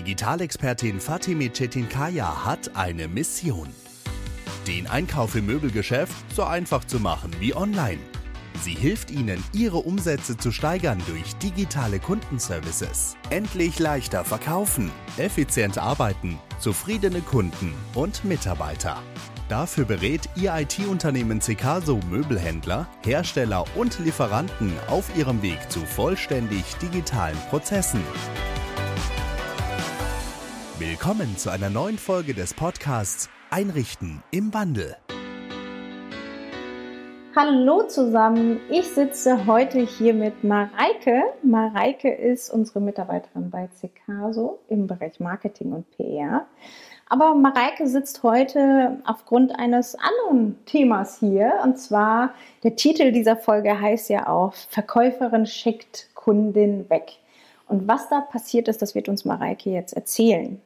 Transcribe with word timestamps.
Digitalexpertin 0.00 0.98
Fatime 0.98 1.52
Çetinkaya 1.52 2.46
hat 2.46 2.74
eine 2.74 3.06
Mission. 3.06 3.68
Den 4.66 4.86
Einkauf 4.86 5.34
im 5.34 5.44
Möbelgeschäft 5.44 6.14
so 6.34 6.44
einfach 6.44 6.86
zu 6.86 6.98
machen 6.98 7.30
wie 7.38 7.54
online. 7.54 7.98
Sie 8.62 8.72
hilft 8.72 9.10
Ihnen, 9.10 9.44
Ihre 9.52 9.76
Umsätze 9.76 10.38
zu 10.38 10.52
steigern 10.52 11.02
durch 11.06 11.36
digitale 11.36 11.98
Kundenservices. 11.98 13.18
Endlich 13.28 13.78
leichter 13.78 14.24
verkaufen, 14.24 14.90
effizient 15.18 15.76
arbeiten, 15.76 16.38
zufriedene 16.60 17.20
Kunden 17.20 17.74
und 17.94 18.24
Mitarbeiter. 18.24 18.96
Dafür 19.50 19.84
berät 19.84 20.30
Ihr 20.34 20.54
IT-Unternehmen 20.56 21.42
Cecaso 21.42 22.00
Möbelhändler, 22.08 22.88
Hersteller 23.04 23.66
und 23.74 23.98
Lieferanten 23.98 24.72
auf 24.88 25.14
ihrem 25.14 25.42
Weg 25.42 25.58
zu 25.70 25.80
vollständig 25.80 26.64
digitalen 26.76 27.36
Prozessen. 27.50 28.00
Willkommen 30.80 31.36
zu 31.36 31.50
einer 31.50 31.68
neuen 31.68 31.98
Folge 31.98 32.32
des 32.32 32.54
Podcasts 32.54 33.28
Einrichten 33.50 34.22
im 34.30 34.54
Wandel. 34.54 34.96
Hallo 37.36 37.82
zusammen, 37.82 38.60
ich 38.70 38.88
sitze 38.88 39.44
heute 39.44 39.80
hier 39.80 40.14
mit 40.14 40.42
Mareike. 40.42 41.24
Mareike 41.42 42.10
ist 42.10 42.48
unsere 42.48 42.80
Mitarbeiterin 42.80 43.50
bei 43.50 43.68
Cecaso 43.78 44.60
im 44.70 44.86
Bereich 44.86 45.20
Marketing 45.20 45.74
und 45.74 45.90
PR. 45.98 46.46
Aber 47.10 47.34
Mareike 47.34 47.86
sitzt 47.86 48.22
heute 48.22 49.02
aufgrund 49.04 49.58
eines 49.58 49.96
anderen 49.96 50.64
Themas 50.64 51.18
hier. 51.18 51.60
Und 51.62 51.78
zwar, 51.78 52.32
der 52.62 52.74
Titel 52.76 53.12
dieser 53.12 53.36
Folge 53.36 53.78
heißt 53.78 54.08
ja 54.08 54.28
auch 54.28 54.54
Verkäuferin 54.54 55.44
schickt 55.44 56.08
Kundin 56.14 56.88
weg. 56.88 57.18
Und 57.70 57.86
was 57.86 58.08
da 58.08 58.20
passiert 58.20 58.66
ist, 58.66 58.82
das 58.82 58.96
wird 58.96 59.08
uns 59.08 59.24
Mareike 59.24 59.70
jetzt 59.70 59.92
erzählen. 59.92 60.60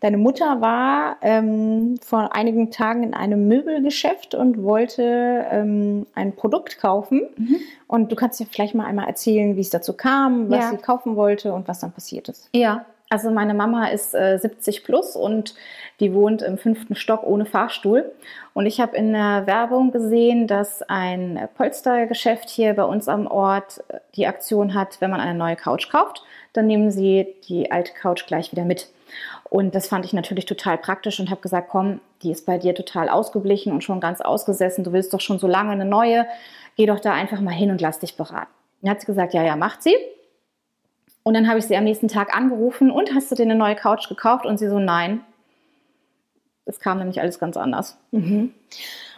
Deine 0.00 0.16
Mutter 0.16 0.60
war 0.60 1.16
ähm, 1.22 1.96
vor 2.02 2.34
einigen 2.34 2.72
Tagen 2.72 3.04
in 3.04 3.14
einem 3.14 3.46
Möbelgeschäft 3.46 4.34
und 4.34 4.62
wollte 4.62 5.46
ähm, 5.48 6.06
ein 6.14 6.34
Produkt 6.34 6.78
kaufen. 6.78 7.22
Mhm. 7.36 7.56
Und 7.86 8.10
du 8.10 8.16
kannst 8.16 8.40
ja 8.40 8.46
vielleicht 8.50 8.74
mal 8.74 8.84
einmal 8.84 9.06
erzählen, 9.06 9.54
wie 9.54 9.60
es 9.60 9.70
dazu 9.70 9.92
kam, 9.92 10.50
was 10.50 10.58
ja. 10.58 10.70
sie 10.70 10.78
kaufen 10.78 11.14
wollte 11.14 11.52
und 11.52 11.68
was 11.68 11.78
dann 11.78 11.92
passiert 11.92 12.28
ist. 12.28 12.48
Ja, 12.52 12.84
also 13.14 13.30
meine 13.30 13.54
Mama 13.54 13.86
ist 13.90 14.12
äh, 14.12 14.38
70 14.38 14.82
plus 14.82 15.14
und 15.14 15.54
die 16.00 16.12
wohnt 16.12 16.42
im 16.42 16.58
fünften 16.58 16.96
Stock 16.96 17.22
ohne 17.22 17.46
Fahrstuhl. 17.46 18.10
Und 18.54 18.66
ich 18.66 18.80
habe 18.80 18.96
in 18.96 19.12
der 19.12 19.46
Werbung 19.46 19.92
gesehen, 19.92 20.48
dass 20.48 20.82
ein 20.82 21.48
Polstergeschäft 21.56 22.50
hier 22.50 22.74
bei 22.74 22.82
uns 22.82 23.06
am 23.06 23.28
Ort 23.28 23.84
äh, 23.86 24.00
die 24.16 24.26
Aktion 24.26 24.74
hat, 24.74 25.00
wenn 25.00 25.12
man 25.12 25.20
eine 25.20 25.38
neue 25.38 25.54
Couch 25.54 25.90
kauft, 25.90 26.24
dann 26.54 26.66
nehmen 26.66 26.90
sie 26.90 27.36
die 27.46 27.70
alte 27.70 27.92
Couch 27.92 28.26
gleich 28.26 28.50
wieder 28.50 28.64
mit. 28.64 28.88
Und 29.48 29.76
das 29.76 29.86
fand 29.86 30.04
ich 30.04 30.12
natürlich 30.12 30.46
total 30.46 30.76
praktisch 30.76 31.20
und 31.20 31.30
habe 31.30 31.40
gesagt, 31.40 31.68
komm, 31.68 32.00
die 32.24 32.32
ist 32.32 32.46
bei 32.46 32.58
dir 32.58 32.74
total 32.74 33.08
ausgeblichen 33.08 33.72
und 33.72 33.84
schon 33.84 34.00
ganz 34.00 34.22
ausgesessen. 34.22 34.82
Du 34.82 34.92
willst 34.92 35.14
doch 35.14 35.20
schon 35.20 35.38
so 35.38 35.46
lange 35.46 35.70
eine 35.70 35.84
neue. 35.84 36.26
Geh 36.74 36.86
doch 36.86 36.98
da 36.98 37.12
einfach 37.12 37.40
mal 37.40 37.54
hin 37.54 37.70
und 37.70 37.80
lass 37.80 38.00
dich 38.00 38.16
beraten. 38.16 38.50
Dann 38.82 38.90
hat 38.90 39.02
sie 39.02 39.06
gesagt, 39.06 39.34
ja, 39.34 39.44
ja, 39.44 39.54
macht 39.54 39.84
sie. 39.84 39.94
Und 41.24 41.34
dann 41.34 41.48
habe 41.48 41.58
ich 41.58 41.64
sie 41.64 41.76
am 41.76 41.84
nächsten 41.84 42.08
Tag 42.08 42.36
angerufen 42.36 42.90
und 42.90 43.14
hast 43.14 43.30
du 43.30 43.34
dir 43.34 43.42
eine 43.42 43.56
neue 43.56 43.74
Couch 43.74 44.08
gekauft? 44.08 44.46
Und 44.46 44.58
sie 44.58 44.68
so, 44.68 44.78
nein. 44.78 45.20
Es 46.66 46.80
kam 46.80 46.98
nämlich 46.98 47.20
alles 47.20 47.38
ganz 47.38 47.56
anders. 47.56 47.98
Mhm. 48.12 48.52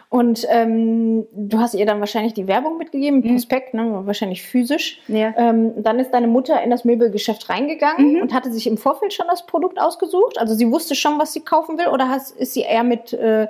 Und 0.09 0.45
ähm, 0.49 1.27
du 1.33 1.59
hast 1.59 1.73
ihr 1.73 1.85
dann 1.85 1.99
wahrscheinlich 1.99 2.33
die 2.33 2.47
Werbung 2.47 2.77
mitgegeben, 2.77 3.19
mhm. 3.19 3.33
Prospekt, 3.33 3.73
ne, 3.73 4.05
wahrscheinlich 4.05 4.41
physisch. 4.41 5.01
Ja. 5.09 5.33
Ähm, 5.35 5.83
dann 5.83 5.99
ist 5.99 6.11
deine 6.11 6.27
Mutter 6.27 6.61
in 6.63 6.69
das 6.69 6.85
Möbelgeschäft 6.85 7.49
reingegangen 7.49 8.13
mhm. 8.13 8.21
und 8.21 8.33
hatte 8.33 8.51
sich 8.53 8.67
im 8.67 8.77
Vorfeld 8.77 9.13
schon 9.13 9.27
das 9.29 9.45
Produkt 9.45 9.81
ausgesucht. 9.81 10.39
Also 10.39 10.55
sie 10.55 10.71
wusste 10.71 10.95
schon, 10.95 11.19
was 11.19 11.33
sie 11.33 11.41
kaufen 11.41 11.77
will, 11.77 11.87
oder 11.87 12.07
hast, 12.07 12.31
ist 12.37 12.53
sie 12.53 12.61
eher 12.61 12.83
mit 12.83 13.11
äh, 13.11 13.47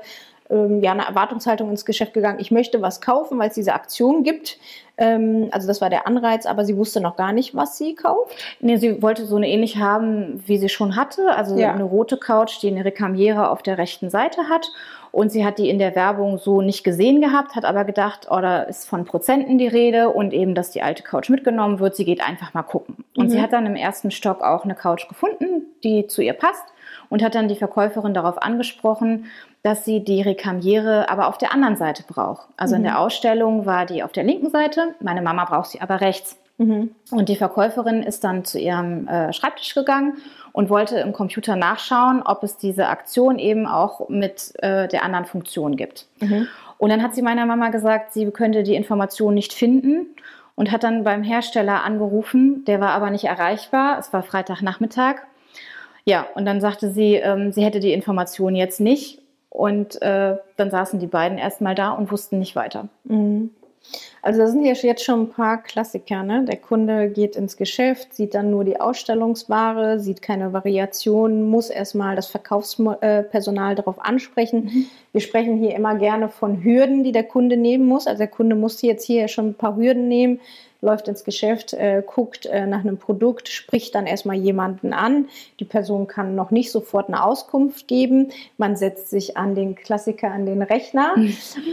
ähm, 0.49 0.81
ja, 0.81 0.91
eine 0.91 1.05
Erwartungshaltung 1.05 1.69
ins 1.69 1.85
Geschäft 1.85 2.13
gegangen, 2.13 2.39
ich 2.39 2.51
möchte 2.51 2.81
was 2.81 3.01
kaufen, 3.01 3.37
weil 3.39 3.49
es 3.49 3.55
diese 3.55 3.73
Aktion 3.73 4.23
gibt. 4.23 4.57
Ähm, 4.97 5.49
also 5.51 5.67
das 5.67 5.81
war 5.81 5.89
der 5.89 6.07
Anreiz, 6.07 6.45
aber 6.45 6.65
sie 6.65 6.77
wusste 6.77 7.01
noch 7.01 7.15
gar 7.15 7.33
nicht, 7.33 7.53
was 7.55 7.77
sie 7.77 7.95
kauft. 7.95 8.35
Nee, 8.61 8.77
sie 8.77 9.01
wollte 9.01 9.25
so 9.25 9.35
eine 9.35 9.49
ähnlich 9.49 9.77
haben, 9.77 10.43
wie 10.47 10.57
sie 10.57 10.69
schon 10.69 10.95
hatte. 10.95 11.35
Also 11.35 11.57
ja. 11.57 11.71
eine 11.71 11.83
rote 11.83 12.17
Couch, 12.17 12.61
die 12.61 12.67
eine 12.67 12.85
Rekamiere 12.85 13.49
auf 13.49 13.61
der 13.61 13.77
rechten 13.77 14.09
Seite 14.09 14.49
hat. 14.49 14.71
Und 15.11 15.31
sie 15.31 15.45
hat 15.45 15.57
die 15.57 15.69
in 15.69 15.79
der 15.79 15.95
Werbung 15.95 16.37
so 16.37 16.61
nicht 16.61 16.83
gesehen 16.83 17.21
gehabt, 17.21 17.55
hat 17.55 17.65
aber 17.65 17.85
gedacht, 17.85 18.27
oh, 18.29 18.39
da 18.39 18.63
ist 18.63 18.87
von 18.87 19.05
Prozenten 19.05 19.57
die 19.57 19.67
Rede 19.67 20.09
und 20.09 20.33
eben, 20.33 20.53
dass 20.53 20.71
die 20.71 20.81
alte 20.81 21.01
Couch 21.01 21.29
mitgenommen 21.29 21.79
wird. 21.79 21.95
Sie 21.95 22.05
geht 22.05 22.21
einfach 22.21 22.53
mal 22.53 22.63
gucken. 22.63 23.03
Und 23.15 23.25
mhm. 23.25 23.29
sie 23.29 23.41
hat 23.41 23.53
dann 23.53 23.65
im 23.65 23.75
ersten 23.75 24.11
Stock 24.11 24.41
auch 24.41 24.63
eine 24.63 24.75
Couch 24.75 25.07
gefunden, 25.07 25.65
die 25.83 26.07
zu 26.07 26.21
ihr 26.21 26.33
passt 26.33 26.65
und 27.09 27.23
hat 27.23 27.35
dann 27.35 27.47
die 27.47 27.55
Verkäuferin 27.55 28.13
darauf 28.13 28.41
angesprochen, 28.41 29.25
dass 29.63 29.85
sie 29.85 30.03
die 30.03 30.21
Rekamiere 30.21 31.09
aber 31.09 31.27
auf 31.27 31.37
der 31.37 31.53
anderen 31.53 31.75
Seite 31.75 32.03
braucht. 32.07 32.47
Also 32.57 32.75
mhm. 32.75 32.79
in 32.79 32.83
der 32.83 32.93
mhm. 32.93 32.99
Ausstellung 32.99 33.65
war 33.65 33.85
die 33.85 34.03
auf 34.03 34.11
der 34.11 34.23
linken 34.23 34.49
Seite, 34.49 34.95
meine 35.01 35.21
Mama 35.21 35.45
braucht 35.45 35.71
sie 35.71 35.81
aber 35.81 36.01
rechts. 36.01 36.37
Mhm. 36.57 36.91
Und 37.11 37.29
die 37.29 37.35
Verkäuferin 37.35 38.01
ist 38.01 38.23
dann 38.23 38.43
zu 38.43 38.59
ihrem 38.59 39.07
äh, 39.07 39.31
Schreibtisch 39.31 39.75
gegangen 39.75 40.17
und 40.53 40.69
wollte 40.69 40.97
im 40.97 41.13
Computer 41.13 41.55
nachschauen, 41.55 42.23
ob 42.23 42.43
es 42.43 42.57
diese 42.57 42.87
Aktion 42.87 43.37
eben 43.37 43.67
auch 43.67 44.09
mit 44.09 44.53
äh, 44.63 44.87
der 44.87 45.03
anderen 45.03 45.25
Funktion 45.25 45.75
gibt. 45.75 46.07
Mhm. 46.19 46.47
Und 46.79 46.89
dann 46.89 47.03
hat 47.03 47.13
sie 47.13 47.21
meiner 47.21 47.45
Mama 47.45 47.69
gesagt, 47.69 48.13
sie 48.13 48.29
könnte 48.31 48.63
die 48.63 48.75
Information 48.75 49.33
nicht 49.33 49.53
finden 49.53 50.07
und 50.55 50.71
hat 50.71 50.83
dann 50.83 51.03
beim 51.03 51.23
Hersteller 51.23 51.83
angerufen. 51.83 52.65
Der 52.65 52.81
war 52.81 52.89
aber 52.91 53.11
nicht 53.11 53.25
erreichbar. 53.25 53.99
Es 53.99 54.11
war 54.11 54.23
Freitagnachmittag. 54.23 55.17
Ja, 56.07 56.25
und 56.35 56.45
dann 56.45 56.61
sagte 56.61 56.89
sie, 56.89 57.15
ähm, 57.15 57.51
sie 57.51 57.65
hätte 57.65 57.81
die 57.81 57.91
Information 57.91 58.55
jetzt 58.55 58.79
nicht. 58.79 59.19
Und 59.49 60.01
äh, 60.01 60.37
dann 60.55 60.71
saßen 60.71 60.99
die 60.99 61.07
beiden 61.07 61.37
erstmal 61.37 61.75
da 61.75 61.91
und 61.91 62.11
wussten 62.11 62.39
nicht 62.39 62.55
weiter. 62.55 62.87
Mhm. 63.03 63.49
Also 64.21 64.39
da 64.39 64.47
sind 64.47 64.63
ja 64.63 64.73
jetzt 64.73 65.03
schon 65.03 65.23
ein 65.23 65.29
paar 65.29 65.61
Klassiker. 65.63 66.23
Ne? 66.23 66.45
Der 66.45 66.57
Kunde 66.57 67.09
geht 67.09 67.35
ins 67.35 67.57
Geschäft, 67.57 68.13
sieht 68.13 68.35
dann 68.35 68.51
nur 68.51 68.63
die 68.63 68.79
Ausstellungsware, 68.79 69.99
sieht 69.99 70.21
keine 70.21 70.53
Variationen, 70.53 71.43
muss 71.43 71.69
erstmal 71.69 72.15
das 72.15 72.27
Verkaufspersonal 72.27 73.75
darauf 73.75 73.99
ansprechen. 73.99 74.65
Mhm. 74.65 74.85
Wir 75.11 75.21
sprechen 75.21 75.57
hier 75.57 75.75
immer 75.75 75.95
gerne 75.95 76.29
von 76.29 76.63
Hürden, 76.63 77.03
die 77.03 77.11
der 77.11 77.23
Kunde 77.23 77.57
nehmen 77.57 77.85
muss. 77.85 78.07
Also 78.07 78.19
der 78.19 78.27
Kunde 78.27 78.55
musste 78.55 78.87
jetzt 78.87 79.05
hier 79.05 79.27
schon 79.27 79.49
ein 79.49 79.55
paar 79.55 79.75
Hürden 79.75 80.07
nehmen 80.07 80.39
läuft 80.81 81.07
ins 81.07 81.23
Geschäft, 81.23 81.73
äh, 81.73 82.03
guckt 82.05 82.45
äh, 82.45 82.65
nach 82.65 82.81
einem 82.81 82.97
Produkt, 82.97 83.49
spricht 83.49 83.95
dann 83.95 84.05
erstmal 84.05 84.35
jemanden 84.35 84.93
an. 84.93 85.27
Die 85.59 85.65
Person 85.65 86.07
kann 86.07 86.35
noch 86.35 86.51
nicht 86.51 86.71
sofort 86.71 87.07
eine 87.07 87.23
Auskunft 87.23 87.87
geben. 87.87 88.29
Man 88.57 88.75
setzt 88.75 89.09
sich 89.09 89.37
an 89.37 89.55
den 89.55 89.75
Klassiker, 89.75 90.31
an 90.31 90.45
den 90.45 90.61
Rechner 90.61 91.15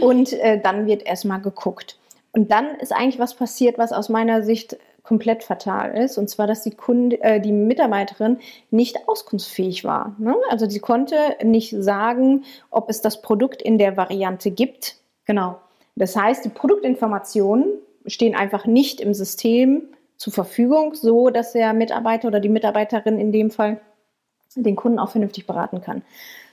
und 0.01 0.33
äh, 0.33 0.59
dann 0.59 0.87
wird 0.87 1.03
erstmal 1.03 1.41
geguckt. 1.41 1.97
Und 2.31 2.51
dann 2.51 2.75
ist 2.81 2.91
eigentlich 2.91 3.19
was 3.19 3.35
passiert, 3.35 3.77
was 3.77 3.93
aus 3.93 4.09
meiner 4.09 4.43
Sicht 4.43 4.77
komplett 5.05 5.43
fatal 5.43 5.95
ist, 5.95 6.17
und 6.17 6.29
zwar, 6.29 6.47
dass 6.47 6.63
die, 6.63 6.71
Kunde, 6.71 7.21
äh, 7.21 7.39
die 7.39 7.51
Mitarbeiterin 7.51 8.39
nicht 8.71 9.07
auskunftsfähig 9.07 9.83
war. 9.83 10.15
Ne? 10.17 10.35
Also 10.49 10.67
sie 10.67 10.79
konnte 10.79 11.15
nicht 11.43 11.75
sagen, 11.77 12.43
ob 12.71 12.89
es 12.89 13.01
das 13.01 13.21
Produkt 13.21 13.61
in 13.61 13.77
der 13.77 13.97
Variante 13.97 14.51
gibt. 14.51 14.97
Genau. 15.25 15.57
Das 15.95 16.15
heißt, 16.15 16.43
die 16.43 16.49
Produktinformationen 16.49 17.65
stehen 18.07 18.35
einfach 18.35 18.65
nicht 18.65 19.01
im 19.01 19.13
System 19.13 19.83
zur 20.17 20.33
Verfügung, 20.33 20.93
so 20.95 21.29
dass 21.29 21.53
der 21.53 21.73
Mitarbeiter 21.73 22.27
oder 22.27 22.39
die 22.39 22.49
Mitarbeiterin 22.49 23.19
in 23.19 23.31
dem 23.31 23.51
Fall 23.51 23.81
den 24.55 24.75
Kunden 24.75 24.99
auch 24.99 25.09
vernünftig 25.09 25.45
beraten 25.47 25.81
kann. 25.81 26.01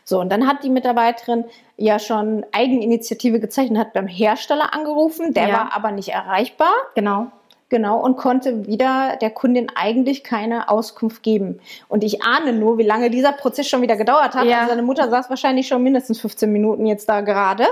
So, 0.04 0.20
und 0.20 0.30
dann 0.30 0.48
hat 0.48 0.64
die 0.64 0.70
Mitarbeiterin 0.70 1.44
ja 1.76 1.98
schon 1.98 2.44
Eigeninitiative 2.50 3.38
gezeichnet, 3.38 3.78
hat 3.78 3.92
beim 3.92 4.08
Hersteller 4.08 4.74
angerufen, 4.74 5.32
der 5.32 5.48
ja. 5.48 5.54
war 5.54 5.76
aber 5.76 5.92
nicht 5.92 6.08
erreichbar. 6.08 6.72
Genau. 6.96 7.30
Genau, 7.72 7.98
und 7.98 8.18
konnte 8.18 8.66
wieder 8.66 9.16
der 9.22 9.30
Kundin 9.30 9.68
eigentlich 9.74 10.22
keine 10.22 10.68
Auskunft 10.68 11.22
geben. 11.22 11.58
Und 11.88 12.04
ich 12.04 12.22
ahne 12.22 12.52
nur, 12.52 12.76
wie 12.76 12.82
lange 12.82 13.08
dieser 13.08 13.32
Prozess 13.32 13.66
schon 13.66 13.80
wieder 13.80 13.96
gedauert 13.96 14.34
hat. 14.34 14.44
Ja. 14.44 14.58
Also 14.58 14.72
seine 14.72 14.82
Mutter 14.82 15.08
saß 15.08 15.30
wahrscheinlich 15.30 15.68
schon 15.68 15.82
mindestens 15.82 16.20
15 16.20 16.52
Minuten 16.52 16.84
jetzt 16.84 17.08
da 17.08 17.22
gerade 17.22 17.64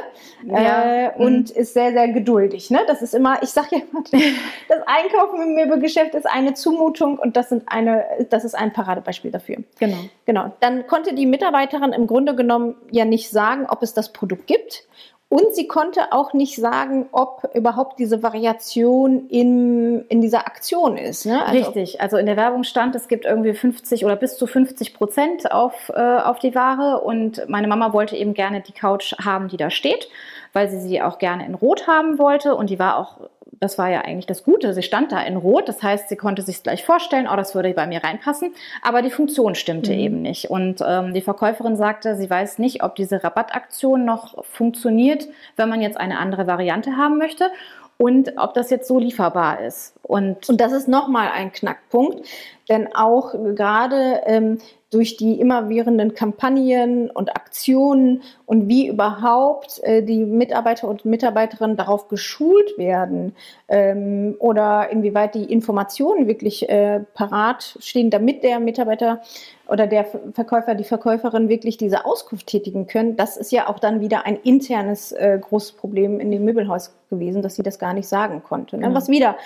ja. 0.46 1.08
äh, 1.08 1.10
und 1.19 1.54
mhm. 1.54 1.60
ist 1.60 1.75
sehr, 1.75 1.92
sehr 1.92 2.08
geduldig. 2.08 2.70
Ne? 2.70 2.80
Das 2.86 3.02
ist 3.02 3.14
immer, 3.14 3.42
ich 3.42 3.50
sage 3.50 3.69
ja 3.72 3.78
immer, 3.92 4.02
das 4.69 4.78
Einkaufen 4.86 5.42
im 5.42 5.54
Möbelgeschäft 5.54 6.14
ist 6.14 6.26
eine 6.26 6.54
Zumutung 6.54 7.19
und 7.19 7.36
das, 7.36 7.50
sind 7.50 7.64
eine, 7.66 8.06
das 8.30 8.44
ist 8.44 8.54
ein 8.54 8.72
Paradebeispiel 8.72 9.30
dafür. 9.30 9.58
Genau. 9.80 9.98
Genau. 10.25 10.50
Dann 10.60 10.86
konnte 10.86 11.14
die 11.14 11.26
Mitarbeiterin 11.26 11.92
im 11.92 12.06
Grunde 12.06 12.34
genommen 12.34 12.75
ja 12.90 13.04
nicht 13.04 13.28
sagen, 13.28 13.66
ob 13.69 13.82
es 13.82 13.92
das 13.92 14.14
Produkt 14.14 14.46
gibt 14.46 14.84
und 15.30 15.54
sie 15.54 15.68
konnte 15.68 16.10
auch 16.10 16.32
nicht 16.32 16.56
sagen, 16.56 17.08
ob 17.12 17.48
überhaupt 17.54 18.00
diese 18.00 18.20
Variation 18.20 19.28
in, 19.28 20.04
in 20.08 20.20
dieser 20.20 20.48
Aktion 20.48 20.96
ist. 20.96 21.24
Ne? 21.24 21.46
Also 21.46 21.56
Richtig. 21.56 22.00
Also 22.00 22.16
in 22.16 22.26
der 22.26 22.36
Werbung 22.36 22.64
stand, 22.64 22.96
es 22.96 23.06
gibt 23.06 23.26
irgendwie 23.26 23.54
50 23.54 24.04
oder 24.04 24.16
bis 24.16 24.36
zu 24.36 24.48
50 24.48 24.92
Prozent 24.92 25.52
auf, 25.52 25.88
äh, 25.94 26.00
auf 26.00 26.40
die 26.40 26.56
Ware. 26.56 27.02
Und 27.02 27.48
meine 27.48 27.68
Mama 27.68 27.92
wollte 27.92 28.16
eben 28.16 28.34
gerne 28.34 28.60
die 28.60 28.72
Couch 28.72 29.14
haben, 29.24 29.46
die 29.46 29.56
da 29.56 29.70
steht, 29.70 30.08
weil 30.52 30.68
sie 30.68 30.80
sie 30.80 31.00
auch 31.00 31.20
gerne 31.20 31.46
in 31.46 31.54
Rot 31.54 31.86
haben 31.86 32.18
wollte. 32.18 32.56
Und 32.56 32.68
die 32.68 32.80
war 32.80 32.98
auch 32.98 33.18
das 33.60 33.76
war 33.76 33.90
ja 33.90 34.00
eigentlich 34.00 34.26
das 34.26 34.42
Gute. 34.42 34.72
Sie 34.72 34.82
stand 34.82 35.12
da 35.12 35.22
in 35.22 35.36
Rot, 35.36 35.68
das 35.68 35.82
heißt, 35.82 36.08
sie 36.08 36.16
konnte 36.16 36.42
sich 36.42 36.62
gleich 36.62 36.84
vorstellen, 36.84 37.28
oh, 37.30 37.36
das 37.36 37.54
würde 37.54 37.72
bei 37.74 37.86
mir 37.86 38.02
reinpassen, 38.02 38.54
aber 38.82 39.02
die 39.02 39.10
Funktion 39.10 39.54
stimmte 39.54 39.92
mhm. 39.92 39.98
eben 39.98 40.22
nicht. 40.22 40.50
Und 40.50 40.82
ähm, 40.84 41.12
die 41.12 41.20
Verkäuferin 41.20 41.76
sagte, 41.76 42.16
sie 42.16 42.28
weiß 42.28 42.58
nicht, 42.58 42.82
ob 42.82 42.96
diese 42.96 43.22
Rabattaktion 43.22 44.04
noch 44.04 44.44
funktioniert, 44.44 45.28
wenn 45.56 45.68
man 45.68 45.82
jetzt 45.82 45.98
eine 45.98 46.18
andere 46.18 46.46
Variante 46.46 46.96
haben 46.96 47.18
möchte 47.18 47.50
und 47.98 48.32
ob 48.38 48.54
das 48.54 48.70
jetzt 48.70 48.88
so 48.88 48.98
lieferbar 48.98 49.60
ist. 49.60 49.94
Und, 50.02 50.48
und 50.48 50.58
das 50.58 50.72
ist 50.72 50.88
nochmal 50.88 51.28
ein 51.28 51.52
Knackpunkt, 51.52 52.26
denn 52.70 52.88
auch 52.94 53.32
gerade 53.54 54.22
ähm, 54.24 54.58
durch 54.90 55.16
die 55.16 55.40
immerwährenden 55.40 56.14
Kampagnen 56.14 57.10
und 57.10 57.37
Aktionen 57.37 58.22
und 58.44 58.69
wie 58.69 58.88
überhaupt 58.88 59.81
äh, 59.84 60.02
die 60.02 60.25
Mitarbeiter 60.25 60.88
und 60.88 61.04
Mitarbeiterinnen 61.04 61.76
darauf 61.76 62.08
geschult 62.08 62.76
werden 62.76 63.37
ähm, 63.69 64.34
oder 64.40 64.90
inwieweit 64.90 65.37
die 65.37 65.44
Informationen 65.44 66.26
wirklich 66.26 66.69
äh, 66.69 67.00
parat 67.14 67.76
stehen, 67.81 68.10
damit 68.10 68.42
der 68.42 68.58
Mitarbeiter 68.58 69.20
oder 69.69 69.87
der 69.87 70.04
Verkäufer, 70.32 70.75
die 70.75 70.82
Verkäuferin 70.82 71.48
wirklich 71.48 71.76
diese 71.76 72.04
Auskunft 72.04 72.48
tätigen 72.48 72.88
können. 72.88 73.16
Das 73.16 73.37
ist 73.37 73.52
ja 73.52 73.69
auch 73.69 73.78
dann 73.78 74.00
wieder 74.00 74.26
ein 74.26 74.37
internes 74.37 75.12
äh, 75.12 75.38
großes 75.40 75.72
Problem 75.72 76.19
in 76.19 76.32
dem 76.32 76.44
Möbelhaus 76.44 76.92
gewesen, 77.08 77.42
dass 77.42 77.54
sie 77.54 77.62
das 77.62 77.78
gar 77.78 77.94
nicht 77.94 78.08
sagen 78.08 78.42
konnte. 78.42 78.76
Ne? 78.76 78.82
Genau. 78.82 78.96
Was 78.96 79.08
wieder 79.08 79.37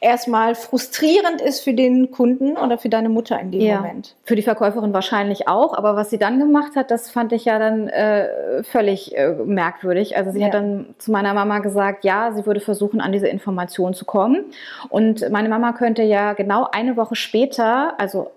erstmal 0.00 0.54
frustrierend 0.54 1.42
ist 1.42 1.60
für 1.60 1.74
den 1.74 2.10
Kunden 2.10 2.56
oder 2.56 2.78
für 2.78 2.88
deine 2.88 3.10
Mutter 3.10 3.38
in 3.38 3.52
dem 3.52 3.60
ja, 3.60 3.76
Moment. 3.76 4.16
Für 4.24 4.34
die 4.34 4.42
Verkäuferin 4.42 4.94
wahrscheinlich 4.94 5.46
auch, 5.46 5.74
aber 5.74 5.94
was 5.94 6.08
sie 6.10 6.18
dann 6.18 6.38
gemacht 6.38 6.74
hat, 6.74 6.90
das 6.90 7.10
fand 7.10 7.32
ich 7.32 7.44
ja 7.44 7.58
dann 7.58 7.88
äh, 7.88 8.62
völlig 8.62 9.16
äh, 9.16 9.34
merkwürdig. 9.44 10.16
Also 10.16 10.30
sie 10.30 10.40
ja. 10.40 10.46
hat 10.46 10.54
dann 10.54 10.94
zu 10.98 11.12
meiner 11.12 11.34
Mama 11.34 11.58
gesagt, 11.58 12.04
ja, 12.04 12.32
sie 12.32 12.46
würde 12.46 12.60
versuchen, 12.60 13.00
an 13.00 13.12
diese 13.12 13.28
Information 13.28 13.92
zu 13.92 14.06
kommen. 14.06 14.46
Und 14.88 15.28
meine 15.30 15.50
Mama 15.50 15.72
könnte 15.72 16.02
ja 16.02 16.32
genau 16.32 16.66
eine 16.72 16.96
Woche 16.96 17.14
später, 17.14 18.00
also 18.00 18.30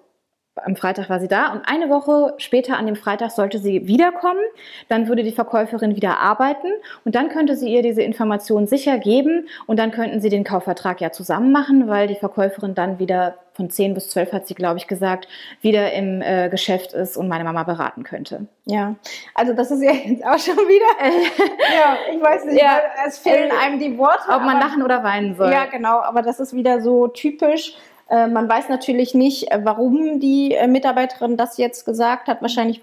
am 0.56 0.76
Freitag 0.76 1.10
war 1.10 1.20
sie 1.20 1.28
da 1.28 1.52
und 1.52 1.64
eine 1.66 1.90
Woche 1.90 2.36
später 2.38 2.78
an 2.78 2.86
dem 2.86 2.96
Freitag 2.96 3.32
sollte 3.32 3.58
sie 3.58 3.88
wiederkommen. 3.88 4.44
Dann 4.88 5.08
würde 5.08 5.24
die 5.24 5.32
Verkäuferin 5.32 5.96
wieder 5.96 6.20
arbeiten 6.20 6.68
und 7.06 7.16
dann 7.16 7.30
könnte 7.30 7.56
sie 7.56 7.74
ihr 7.74 7.82
diese 7.82 8.04
Information 8.04 8.68
sicher 8.68 9.00
geben 9.00 9.48
und 9.66 9.80
dann 9.80 9.92
könnten 9.92 10.22
sie 10.22 10.30
den 10.30 10.44
Kaufvertrag 10.44 11.02
ja 11.02 11.12
zusammen 11.12 11.52
machen, 11.52 11.88
weil 11.88 12.08
die 12.08 12.16
Verkäuferin 12.16 12.76
dann 12.76 13.00
wieder 13.00 13.36
von 13.54 13.70
10 13.70 13.94
bis 13.94 14.10
12 14.10 14.34
hat 14.34 14.48
sie, 14.48 14.56
glaube 14.56 14.80
ich, 14.80 14.88
gesagt, 14.88 15.28
wieder 15.62 15.94
im 15.94 16.22
äh, 16.22 16.50
Geschäft 16.50 16.94
ist 16.94 17.18
und 17.18 17.28
meine 17.28 17.44
Mama 17.44 17.64
beraten 17.64 18.04
könnte. 18.04 18.48
Ja, 18.66 18.96
also 19.36 19.54
das 19.54 19.70
ist 19.70 19.84
ja 19.84 19.92
jetzt 19.92 20.26
auch 20.26 20.40
schon 20.40 20.58
wieder, 20.58 21.06
ja, 21.76 21.98
ich 22.12 22.22
weiß 22.22 22.46
nicht, 22.46 22.60
ja, 22.60 22.80
es 23.06 23.20
fehlen 23.20 23.52
einem 23.52 23.80
die 23.80 23.98
Worte. 23.98 24.30
Ob 24.30 24.42
man 24.42 24.60
lachen 24.60 24.82
oder 24.82 25.04
weinen 25.04 25.36
soll. 25.36 25.52
Ja, 25.52 25.66
genau, 25.66 26.00
aber 26.00 26.24
das 26.24 26.40
ist 26.40 26.54
wieder 26.54 26.82
so 26.82 27.08
typisch 27.08 27.76
äh, 28.14 28.28
man 28.28 28.48
weiß 28.48 28.70
natürlich 28.70 29.16
nicht, 29.16 29.52
äh, 29.52 29.60
warum 29.64 30.20
die 30.20 30.54
äh, 30.54 30.68
Mitarbeiterin 30.68 31.36
das 31.36 31.58
jetzt 31.58 31.84
gesagt 31.84 32.28
hat. 32.28 32.44
Wahrscheinlich 32.44 32.82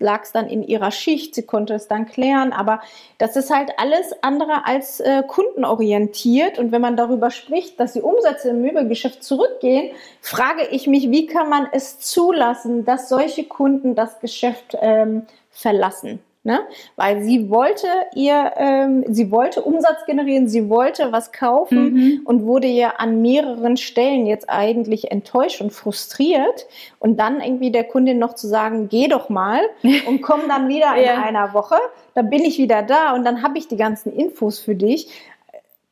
lag 0.00 0.24
es 0.24 0.32
dann 0.32 0.48
in 0.48 0.64
ihrer 0.64 0.90
Schicht. 0.90 1.36
Sie 1.36 1.46
konnte 1.46 1.74
es 1.74 1.86
dann 1.86 2.06
klären. 2.06 2.52
Aber 2.52 2.80
das 3.18 3.36
ist 3.36 3.54
halt 3.54 3.70
alles 3.76 4.12
andere 4.22 4.66
als 4.66 4.98
äh, 4.98 5.22
kundenorientiert. 5.24 6.58
Und 6.58 6.72
wenn 6.72 6.82
man 6.82 6.96
darüber 6.96 7.30
spricht, 7.30 7.78
dass 7.78 7.92
die 7.92 8.02
Umsätze 8.02 8.48
im 8.48 8.62
Möbelgeschäft 8.62 9.22
zurückgehen, 9.22 9.92
frage 10.20 10.66
ich 10.72 10.88
mich, 10.88 11.12
wie 11.12 11.26
kann 11.26 11.48
man 11.48 11.68
es 11.70 12.00
zulassen, 12.00 12.84
dass 12.84 13.08
solche 13.08 13.44
Kunden 13.44 13.94
das 13.94 14.18
Geschäft 14.18 14.76
ähm, 14.80 15.26
verlassen? 15.50 16.18
Ne? 16.44 16.58
Weil 16.96 17.22
sie 17.22 17.50
wollte 17.50 17.86
ihr, 18.16 18.52
ähm, 18.56 19.04
sie 19.08 19.30
wollte 19.30 19.62
Umsatz 19.62 20.04
generieren, 20.06 20.48
sie 20.48 20.68
wollte 20.68 21.12
was 21.12 21.30
kaufen 21.30 21.94
mhm. 21.94 22.20
und 22.24 22.44
wurde 22.44 22.66
ja 22.66 22.94
an 22.96 23.22
mehreren 23.22 23.76
Stellen 23.76 24.26
jetzt 24.26 24.50
eigentlich 24.50 25.12
enttäuscht 25.12 25.60
und 25.60 25.70
frustriert. 25.70 26.66
Und 26.98 27.18
dann 27.20 27.40
irgendwie 27.40 27.70
der 27.70 27.84
Kundin 27.84 28.18
noch 28.18 28.34
zu 28.34 28.48
sagen, 28.48 28.88
geh 28.88 29.06
doch 29.06 29.28
mal 29.28 29.60
und 30.08 30.20
komm 30.22 30.40
dann 30.48 30.68
wieder 30.68 30.96
in 30.96 31.04
ja. 31.04 31.22
einer 31.22 31.54
Woche, 31.54 31.76
dann 32.14 32.28
bin 32.28 32.42
ich 32.42 32.58
wieder 32.58 32.82
da 32.82 33.14
und 33.14 33.24
dann 33.24 33.44
habe 33.44 33.56
ich 33.56 33.68
die 33.68 33.76
ganzen 33.76 34.12
Infos 34.12 34.58
für 34.58 34.74
dich 34.74 35.08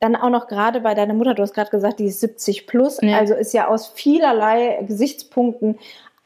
dann 0.00 0.17
auch 0.17 0.31
noch 0.31 0.49
gerade 0.49 0.81
bei 0.81 0.94
deiner 0.94 1.12
Mutter, 1.12 1.35
du 1.35 1.43
hast 1.43 1.52
gerade 1.52 1.70
gesagt, 1.70 2.00
die 2.00 2.06
ist 2.06 2.20
70 2.20 2.67
plus, 2.67 2.99
ja. 3.02 3.19
also 3.19 3.35
ist 3.35 3.52
ja 3.52 3.69
aus 3.69 3.88
vielerlei 3.88 4.82
Gesichtspunkten 4.88 5.79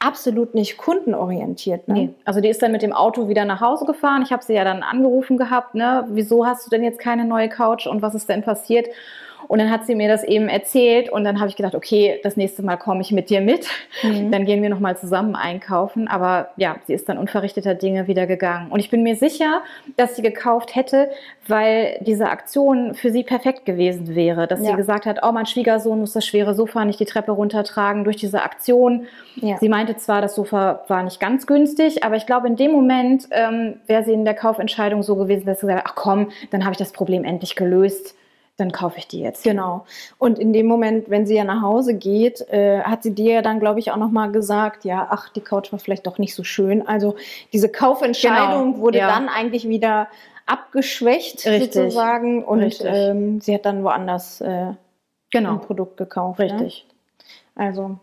absolut 0.05 0.53
nicht 0.53 0.77
kundenorientiert. 0.77 1.87
Ne? 1.87 1.93
Nee. 1.93 2.09
Also 2.25 2.39
die 2.39 2.49
ist 2.49 2.61
dann 2.61 2.71
mit 2.71 2.81
dem 2.81 2.93
Auto 2.93 3.27
wieder 3.27 3.43
nach 3.45 3.61
Hause 3.61 3.85
gefahren. 3.85 4.21
Ich 4.21 4.31
habe 4.31 4.43
sie 4.43 4.53
ja 4.53 4.63
dann 4.63 4.83
angerufen 4.83 5.37
gehabt, 5.37 5.73
ne? 5.73 6.05
Wieso 6.09 6.45
hast 6.45 6.65
du 6.65 6.69
denn 6.69 6.83
jetzt 6.83 6.99
keine 6.99 7.25
neue 7.25 7.49
Couch 7.49 7.87
und 7.87 8.01
was 8.01 8.13
ist 8.13 8.29
denn 8.29 8.43
passiert? 8.43 8.87
Und 9.47 9.59
dann 9.59 9.69
hat 9.69 9.85
sie 9.85 9.95
mir 9.95 10.07
das 10.07 10.23
eben 10.23 10.47
erzählt 10.47 11.09
und 11.09 11.23
dann 11.23 11.39
habe 11.39 11.49
ich 11.49 11.55
gedacht, 11.55 11.75
okay, 11.75 12.19
das 12.23 12.37
nächste 12.37 12.63
Mal 12.63 12.77
komme 12.77 13.01
ich 13.01 13.11
mit 13.11 13.29
dir 13.29 13.41
mit. 13.41 13.67
Mhm. 14.03 14.31
Dann 14.31 14.45
gehen 14.45 14.61
wir 14.61 14.69
nochmal 14.69 14.97
zusammen 14.97 15.35
einkaufen. 15.35 16.07
Aber 16.07 16.49
ja, 16.57 16.77
sie 16.85 16.93
ist 16.93 17.07
dann 17.09 17.17
unverrichteter 17.17 17.75
Dinge 17.75 18.07
wieder 18.07 18.27
gegangen. 18.27 18.71
Und 18.71 18.79
ich 18.79 18.89
bin 18.89 19.03
mir 19.03 19.15
sicher, 19.15 19.61
dass 19.97 20.15
sie 20.15 20.21
gekauft 20.21 20.75
hätte, 20.75 21.09
weil 21.47 21.97
diese 22.01 22.29
Aktion 22.29 22.95
für 22.95 23.11
sie 23.11 23.23
perfekt 23.23 23.65
gewesen 23.65 24.15
wäre. 24.15 24.47
Dass 24.47 24.61
ja. 24.61 24.71
sie 24.71 24.75
gesagt 24.75 25.05
hat, 25.05 25.19
oh, 25.23 25.31
mein 25.31 25.45
Schwiegersohn 25.45 25.99
muss 25.99 26.13
das 26.13 26.25
schwere 26.25 26.55
Sofa 26.55 26.85
nicht 26.85 26.99
die 26.99 27.05
Treppe 27.05 27.31
runtertragen 27.31 28.03
durch 28.03 28.17
diese 28.17 28.41
Aktion. 28.43 29.07
Ja. 29.35 29.57
Sie 29.57 29.69
meinte 29.69 29.95
zwar, 29.97 30.21
das 30.21 30.35
Sofa 30.35 30.83
war 30.87 31.03
nicht 31.03 31.19
ganz 31.19 31.47
günstig, 31.47 32.03
aber 32.03 32.15
ich 32.15 32.25
glaube, 32.25 32.47
in 32.47 32.55
dem 32.55 32.71
Moment 32.71 33.27
ähm, 33.31 33.75
wäre 33.87 34.03
sie 34.03 34.13
in 34.13 34.25
der 34.25 34.33
Kaufentscheidung 34.33 35.03
so 35.03 35.15
gewesen, 35.15 35.45
dass 35.45 35.59
sie 35.59 35.67
gesagt 35.67 35.85
hat, 35.85 35.91
ach 35.91 35.95
komm, 35.95 36.31
dann 36.51 36.63
habe 36.63 36.71
ich 36.71 36.77
das 36.77 36.91
Problem 36.91 37.23
endlich 37.23 37.55
gelöst 37.55 38.15
dann 38.57 38.71
kaufe 38.71 38.97
ich 38.97 39.07
die 39.07 39.19
jetzt. 39.19 39.43
Genau. 39.43 39.85
Und 40.17 40.39
in 40.39 40.53
dem 40.53 40.65
Moment, 40.65 41.09
wenn 41.09 41.25
sie 41.25 41.35
ja 41.35 41.43
nach 41.43 41.61
Hause 41.61 41.93
geht, 41.93 42.41
äh, 42.49 42.81
hat 42.81 43.03
sie 43.03 43.13
dir 43.13 43.33
ja 43.33 43.41
dann, 43.41 43.59
glaube 43.59 43.79
ich, 43.79 43.91
auch 43.91 43.97
nochmal 43.97 44.31
gesagt, 44.31 44.85
ja, 44.85 45.07
ach, 45.09 45.29
die 45.29 45.41
Couch 45.41 45.71
war 45.71 45.79
vielleicht 45.79 46.07
doch 46.07 46.17
nicht 46.17 46.35
so 46.35 46.43
schön. 46.43 46.87
Also 46.87 47.15
diese 47.51 47.69
Kaufentscheidung 47.69 48.73
genau. 48.73 48.83
wurde 48.83 48.99
ja. 48.99 49.07
dann 49.07 49.27
eigentlich 49.27 49.67
wieder 49.67 50.07
abgeschwächt 50.45 51.45
Richtig. 51.45 51.73
sozusagen 51.73 52.43
und 52.43 52.79
ähm, 52.83 53.41
sie 53.41 53.55
hat 53.55 53.65
dann 53.65 53.83
woanders 53.83 54.41
äh, 54.41 54.73
genau. 55.31 55.53
ein 55.53 55.61
Produkt 55.61 55.97
gekauft. 55.97 56.39
Ne? 56.39 56.45
Richtig. 56.45 56.85
Ne? 56.87 57.65
Also 57.65 57.97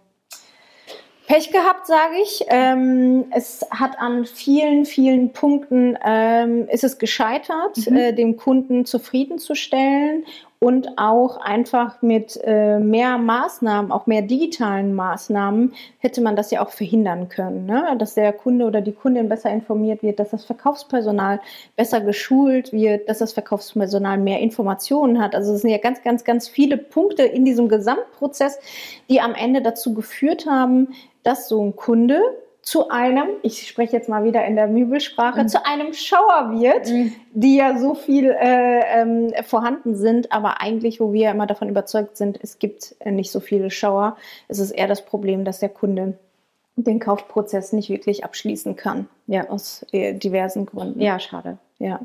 Pech 1.27 1.51
gehabt, 1.51 1.87
sage 1.87 2.15
ich. 2.23 2.45
Ähm, 2.49 3.27
es 3.31 3.65
hat 3.71 3.99
an 3.99 4.27
vielen, 4.27 4.85
vielen 4.85 5.33
Punkten 5.33 5.97
ähm, 6.05 6.69
ist 6.69 6.85
es 6.85 6.99
gescheitert, 6.99 7.77
mhm. 7.89 7.97
äh, 7.97 8.13
dem 8.13 8.37
Kunden 8.37 8.85
zufriedenzustellen 8.85 10.25
und 10.63 10.97
auch 10.97 11.39
einfach 11.39 12.03
mit 12.03 12.39
äh, 12.45 12.79
mehr 12.79 13.19
Maßnahmen, 13.19 13.91
auch 13.91 14.07
mehr 14.07 14.23
digitalen 14.23 14.95
Maßnahmen, 14.95 15.75
hätte 15.99 16.21
man 16.21 16.37
das 16.37 16.53
ja 16.53 16.65
auch 16.65 16.71
verhindern 16.71 17.29
können, 17.29 17.67
ne? 17.67 17.97
dass 17.99 18.15
der 18.15 18.33
Kunde 18.33 18.67
oder 18.67 18.81
die 18.81 18.93
Kundin 18.93 19.29
besser 19.29 19.51
informiert 19.51 20.05
wird, 20.05 20.21
dass 20.21 20.31
das 20.31 20.45
Verkaufspersonal 20.45 21.41
besser 21.75 22.01
geschult 22.01 22.73
wird, 22.73 23.09
dass 23.09 23.19
das 23.19 23.33
Verkaufspersonal 23.33 24.19
mehr 24.19 24.39
Informationen 24.39 25.21
hat. 25.21 25.35
Also 25.35 25.53
es 25.53 25.63
sind 25.63 25.71
ja 25.71 25.79
ganz, 25.79 26.01
ganz, 26.05 26.23
ganz 26.23 26.47
viele 26.47 26.77
Punkte 26.77 27.25
in 27.25 27.45
diesem 27.45 27.69
Gesamtprozess, 27.69 28.61
die 29.11 29.21
am 29.21 29.35
Ende 29.35 29.63
dazu 29.63 29.95
geführt 29.95 30.47
haben, 30.47 30.95
dass 31.25 31.49
so 31.49 31.61
ein 31.61 31.75
Kunde 31.75 32.21
zu 32.63 32.91
einem, 32.91 33.27
ich 33.43 33.67
spreche 33.67 33.97
jetzt 33.97 34.09
mal 34.09 34.23
wieder 34.23 34.45
in 34.45 34.55
der 34.55 34.69
Möbelsprache, 34.69 35.43
mhm. 35.43 35.49
zu 35.49 35.67
einem 35.67 35.93
Schauer 35.93 36.53
wird, 36.53 36.89
mhm. 36.89 37.13
die 37.33 37.57
ja 37.57 37.77
so 37.77 37.95
viel 37.95 38.31
äh, 38.31 39.01
ähm, 39.01 39.33
vorhanden 39.45 39.97
sind, 39.97 40.31
aber 40.31 40.61
eigentlich, 40.61 41.01
wo 41.01 41.13
wir 41.13 41.33
immer 41.33 41.49
davon 41.49 41.69
überzeugt 41.69 42.17
sind, 42.17 42.39
es 42.41 42.61
gibt 42.61 42.95
äh, 43.01 43.11
nicht 43.11 43.33
so 43.33 43.41
viele 43.41 43.71
Schauer. 43.71 44.17
Es 44.47 44.61
ist 44.61 44.71
eher 44.71 44.87
das 44.87 45.05
Problem, 45.05 45.45
dass 45.45 45.59
der 45.59 45.71
Kunde 45.71 46.17
den 46.77 47.01
Kaufprozess 47.01 47.73
nicht 47.73 47.91
wirklich 47.91 48.25
abschließen 48.25 48.77
kann. 48.77 49.09
Ja, 49.27 49.49
aus 49.51 49.85
äh, 49.93 50.15
diversen 50.15 50.67
Gründen. 50.67 51.01
Ja, 51.01 51.19
schade. 51.19 51.59
Ja. 51.79 52.01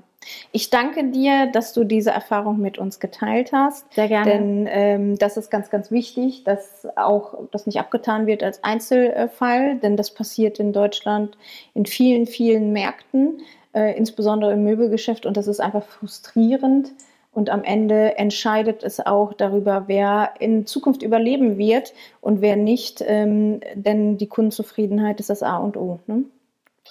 Ich 0.52 0.72
danke 0.72 1.12
dir, 1.12 1.52
dass 1.52 1.72
du 1.72 1.84
diese 1.84 2.10
Erfahrung 2.10 2.60
mit 2.60 2.78
uns 2.78 3.00
geteilt 3.00 3.52
hast. 3.54 3.86
Sehr 3.94 4.08
gerne. 4.08 4.32
Denn 4.32 4.68
ähm, 4.70 5.18
das 5.20 5.38
ist 5.38 5.52
ganz, 5.52 5.70
ganz 5.70 5.92
wichtig, 5.92 6.44
dass 6.44 6.88
auch 6.96 7.36
das 7.52 7.68
nicht 7.68 7.80
abgetan 7.80 8.26
wird 8.26 8.44
als 8.44 8.64
Einzelfall, 8.64 9.78
denn 9.78 9.96
das 9.96 10.14
passiert 10.14 10.60
in 10.60 10.74
Deutschland 10.74 11.38
in 11.76 11.86
vielen, 11.86 12.26
vielen 12.26 12.74
Märkten, 12.74 13.42
äh, 13.74 13.96
insbesondere 13.96 14.54
im 14.54 14.64
Möbelgeschäft 14.64 15.26
und 15.26 15.38
das 15.38 15.48
ist 15.48 15.60
einfach 15.60 15.84
frustrierend. 15.84 16.92
Und 17.38 17.52
am 17.52 17.64
Ende 17.64 18.18
entscheidet 18.18 18.82
es 18.82 19.00
auch 19.00 19.32
darüber, 19.32 19.84
wer 19.86 20.32
in 20.40 20.66
Zukunft 20.66 21.04
überleben 21.04 21.60
wird 21.60 21.94
und 22.20 22.42
wer 22.42 22.56
nicht. 22.56 23.04
Ähm, 23.06 23.60
denn 23.76 24.18
die 24.18 24.26
Kundenzufriedenheit 24.26 25.20
ist 25.20 25.30
das 25.30 25.44
A 25.44 25.58
und 25.58 25.78
O. 25.78 26.00
Ne? 26.08 26.24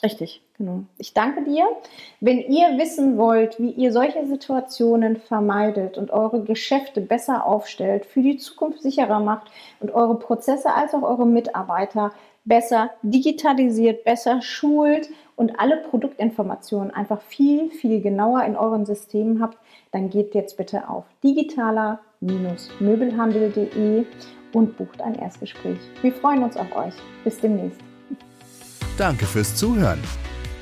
Richtig. 0.04 0.42
Genau. 0.56 0.84
Ich 0.98 1.14
danke 1.14 1.42
dir. 1.42 1.66
Wenn 2.20 2.38
ihr 2.38 2.78
wissen 2.78 3.18
wollt, 3.18 3.58
wie 3.58 3.72
ihr 3.72 3.90
solche 3.92 4.24
Situationen 4.24 5.16
vermeidet 5.16 5.98
und 5.98 6.12
eure 6.12 6.44
Geschäfte 6.44 7.00
besser 7.00 7.44
aufstellt, 7.44 8.06
für 8.06 8.22
die 8.22 8.36
Zukunft 8.36 8.82
sicherer 8.82 9.18
macht 9.18 9.50
und 9.80 9.90
eure 9.90 10.16
Prozesse 10.16 10.72
als 10.72 10.94
auch 10.94 11.02
eure 11.02 11.26
Mitarbeiter 11.26 12.12
besser 12.46 12.92
digitalisiert, 13.02 14.04
besser 14.04 14.40
schult 14.40 15.10
und 15.34 15.60
alle 15.60 15.76
Produktinformationen 15.76 16.90
einfach 16.92 17.20
viel, 17.20 17.70
viel 17.70 18.00
genauer 18.00 18.44
in 18.44 18.56
euren 18.56 18.86
Systemen 18.86 19.42
habt, 19.42 19.58
dann 19.92 20.08
geht 20.08 20.34
jetzt 20.34 20.56
bitte 20.56 20.88
auf 20.88 21.04
digitaler-möbelhandel.de 21.22 24.06
und 24.54 24.78
bucht 24.78 25.02
ein 25.02 25.16
Erstgespräch. 25.16 25.76
Wir 26.00 26.12
freuen 26.12 26.42
uns 26.42 26.56
auf 26.56 26.74
euch. 26.74 26.94
Bis 27.24 27.38
demnächst. 27.38 27.78
Danke 28.96 29.26
fürs 29.26 29.54
Zuhören. 29.54 30.00